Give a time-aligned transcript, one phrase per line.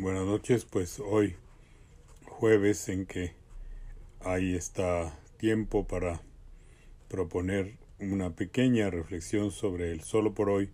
[0.00, 1.36] Buenas noches, pues hoy
[2.26, 3.32] jueves en que
[4.18, 6.20] hay está tiempo para
[7.08, 10.72] proponer una pequeña reflexión sobre el solo por hoy.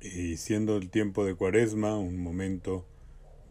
[0.00, 2.86] Y siendo el tiempo de cuaresma un momento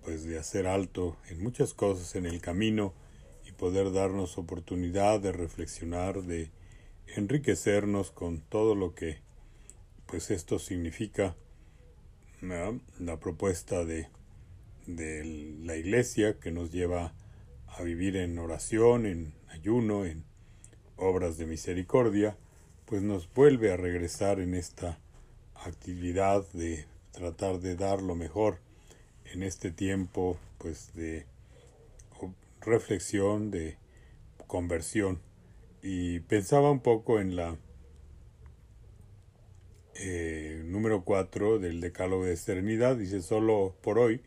[0.06, 2.94] pues de hacer alto en muchas cosas en el camino
[3.46, 6.50] y poder darnos oportunidad de reflexionar, de
[7.18, 9.20] enriquecernos con todo lo que
[10.06, 11.36] pues esto significa
[12.42, 14.08] la propuesta de,
[14.88, 15.24] de
[15.64, 17.14] la iglesia que nos lleva
[17.68, 20.24] a vivir en oración, en ayuno, en
[20.96, 22.38] obras de misericordia,
[22.86, 25.00] pues nos vuelve a regresar en esta
[25.56, 28.60] actividad de tratar de dar lo mejor
[29.26, 31.26] en este tiempo pues de
[32.62, 33.78] reflexión, de
[34.48, 35.22] conversión.
[35.82, 37.58] Y pensaba un poco en la
[39.96, 42.96] eh, número 4 del Decálogo de Serenidad.
[42.96, 44.22] Dice, solo por hoy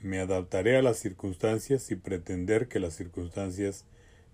[0.00, 3.84] me adaptaré a las circunstancias sin pretender que las circunstancias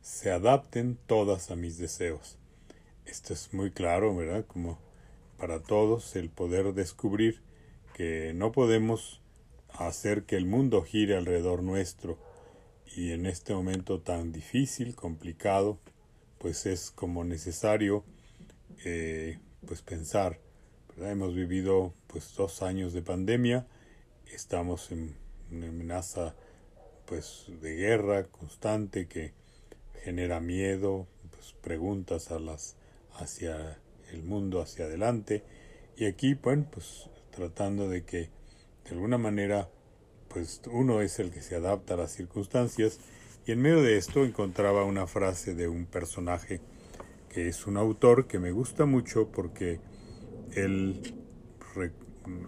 [0.03, 2.39] se adapten todas a mis deseos.
[3.06, 4.44] Esto es muy claro, ¿verdad?
[4.47, 4.78] Como
[5.39, 7.42] para todos el poder descubrir
[7.94, 9.20] que no podemos
[9.69, 12.19] hacer que el mundo gire alrededor nuestro
[12.97, 15.78] y en este momento tan difícil, complicado,
[16.39, 18.05] pues es como necesario
[18.84, 20.41] eh, pues pensar
[20.98, 23.66] Hemos vivido pues dos años de pandemia,
[24.33, 25.16] estamos en
[25.50, 26.34] una amenaza
[27.06, 29.32] pues de guerra constante que
[30.05, 32.77] genera miedo, pues preguntas a las
[33.14, 33.78] hacia
[34.12, 35.42] el mundo hacia adelante.
[35.97, 38.28] Y aquí bueno pues tratando de que
[38.84, 39.70] de alguna manera
[40.28, 42.98] pues uno es el que se adapta a las circunstancias.
[43.47, 46.60] Y en medio de esto encontraba una frase de un personaje
[47.30, 49.80] que es un autor que me gusta mucho porque
[50.55, 51.15] él,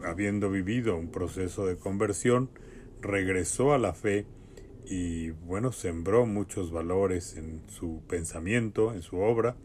[0.05, 2.50] habiendo vivido un proceso de conversión,
[3.00, 4.27] regresó a la fe
[4.86, 9.57] y bueno, sembró muchos valores en su pensamiento, en su obra,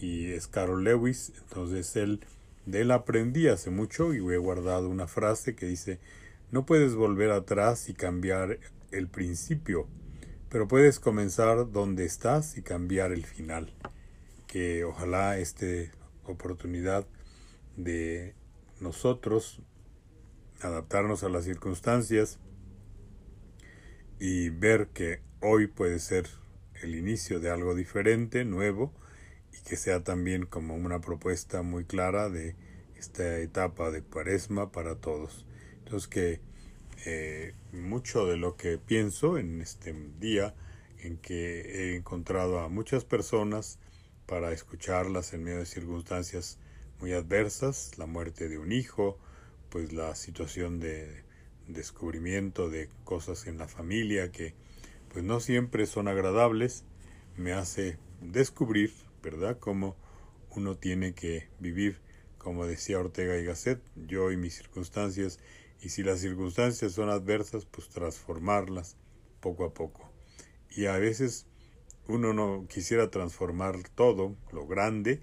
[0.00, 2.20] y es Carol Lewis, entonces él,
[2.66, 6.00] de él aprendí hace mucho y he guardado una frase que dice,
[6.50, 8.58] no puedes volver atrás y cambiar
[8.90, 9.86] el principio,
[10.48, 13.72] pero puedes comenzar donde estás y cambiar el final.
[14.46, 15.66] Que ojalá esta
[16.24, 17.06] oportunidad
[17.76, 18.34] de
[18.80, 19.62] nosotros
[20.60, 22.38] adaptarnos a las circunstancias
[24.18, 26.28] y ver que hoy puede ser
[26.82, 28.92] el inicio de algo diferente, nuevo,
[29.52, 32.56] y que sea también como una propuesta muy clara de
[32.96, 35.44] esta etapa de cuaresma para todos.
[35.78, 36.40] Entonces que
[37.04, 40.54] eh, mucho de lo que pienso en este día
[40.98, 43.80] en que he encontrado a muchas personas
[44.26, 46.58] para escucharlas en medio de circunstancias
[47.02, 49.18] muy adversas, la muerte de un hijo,
[49.70, 51.24] pues la situación de
[51.66, 54.54] descubrimiento de cosas en la familia que
[55.12, 56.84] pues no siempre son agradables,
[57.36, 59.96] me hace descubrir, ¿verdad?, cómo
[60.50, 62.00] uno tiene que vivir,
[62.38, 65.40] como decía Ortega y Gasset, yo y mis circunstancias,
[65.80, 68.96] y si las circunstancias son adversas, pues transformarlas
[69.40, 70.08] poco a poco.
[70.70, 71.46] Y a veces
[72.06, 75.20] uno no quisiera transformar todo, lo grande,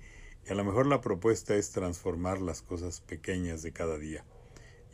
[0.47, 4.23] a lo mejor la propuesta es transformar las cosas pequeñas de cada día.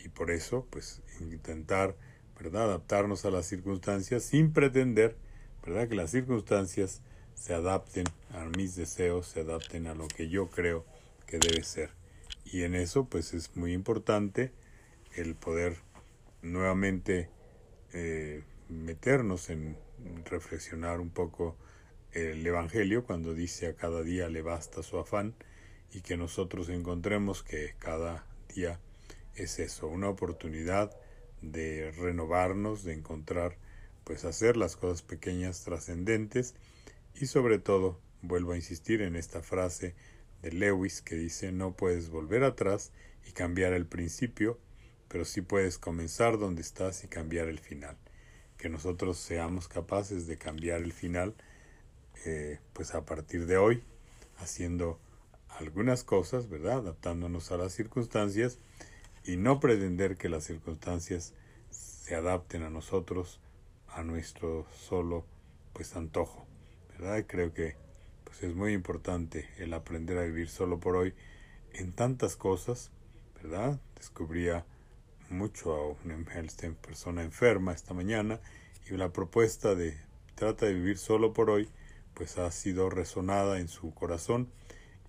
[0.04, 1.96] Y por eso, pues, intentar,
[2.40, 5.18] ¿verdad?, adaptarnos a las circunstancias sin pretender,
[5.66, 7.02] ¿verdad?, que las circunstancias
[7.34, 10.86] se adapten a mis deseos, se adapten a lo que yo creo
[11.26, 11.92] que debe ser.
[12.44, 14.52] Y en eso, pues, es muy importante
[15.16, 15.78] el poder
[16.42, 17.30] nuevamente
[17.94, 19.78] eh, meternos en
[20.26, 21.56] reflexionar un poco
[22.16, 25.36] el Evangelio cuando dice a cada día le basta su afán
[25.92, 28.80] y que nosotros encontremos que cada día
[29.36, 30.96] es eso, una oportunidad
[31.42, 33.58] de renovarnos, de encontrar,
[34.06, 36.56] pues hacer las cosas pequeñas trascendentes
[37.16, 39.94] y sobre todo, vuelvo a insistir en esta frase
[40.42, 42.94] de Lewis que dice no puedes volver atrás
[43.28, 44.58] y cambiar el principio,
[45.09, 47.97] pero sí puedes comenzar donde estás y cambiar el final.
[48.58, 51.35] Que nosotros seamos capaces de cambiar el final
[52.26, 53.84] eh, pues a partir de hoy,
[54.38, 55.00] haciendo
[55.59, 56.79] algunas cosas, ¿verdad?
[56.79, 58.59] Adaptándonos a las circunstancias
[59.23, 61.34] y no pretender que las circunstancias
[61.70, 63.40] se adapten a nosotros,
[63.88, 65.26] a nuestro solo
[65.73, 66.46] pues antojo,
[66.91, 67.26] ¿verdad?
[67.28, 67.76] creo que
[68.23, 71.14] pues es muy importante el aprender a vivir solo por hoy
[71.73, 72.91] en tantas cosas,
[73.41, 73.79] ¿verdad?
[73.96, 74.66] Descubría
[75.29, 76.23] mucho a una
[76.82, 78.40] persona enferma esta mañana
[78.90, 79.97] y la propuesta de
[80.35, 81.70] trata de vivir solo por hoy
[82.16, 84.50] pues ha sido resonada en su corazón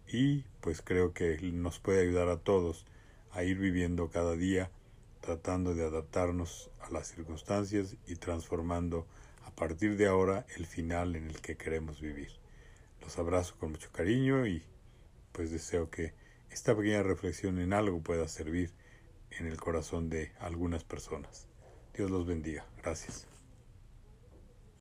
[0.07, 2.85] y pues creo que nos puede ayudar a todos
[3.33, 4.71] a ir viviendo cada día
[5.21, 9.07] tratando de adaptarnos a las circunstancias y transformando
[9.45, 12.31] a partir de ahora el final en el que queremos vivir.
[13.01, 14.63] Los abrazo con mucho cariño y
[15.33, 16.15] pues deseo que
[16.51, 18.73] esta pequeña reflexión en algo pueda servir
[19.31, 21.49] en el corazón de algunas personas.
[21.95, 22.65] Dios los bendiga.
[22.83, 23.36] Gracias.